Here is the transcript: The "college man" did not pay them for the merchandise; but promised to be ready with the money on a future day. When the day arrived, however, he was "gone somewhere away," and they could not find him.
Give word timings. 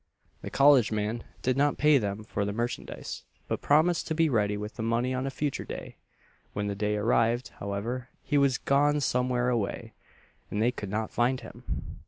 The 0.41 0.49
"college 0.49 0.91
man" 0.91 1.23
did 1.43 1.55
not 1.55 1.77
pay 1.77 1.99
them 1.99 2.23
for 2.23 2.43
the 2.43 2.51
merchandise; 2.51 3.21
but 3.47 3.61
promised 3.61 4.07
to 4.07 4.15
be 4.15 4.29
ready 4.29 4.57
with 4.57 4.73
the 4.75 4.81
money 4.81 5.13
on 5.13 5.27
a 5.27 5.29
future 5.29 5.63
day. 5.63 5.95
When 6.53 6.65
the 6.65 6.73
day 6.73 6.95
arrived, 6.95 7.49
however, 7.59 8.09
he 8.23 8.39
was 8.39 8.57
"gone 8.57 8.99
somewhere 9.01 9.49
away," 9.49 9.93
and 10.49 10.59
they 10.59 10.71
could 10.71 10.89
not 10.89 11.11
find 11.11 11.41
him. 11.41 11.97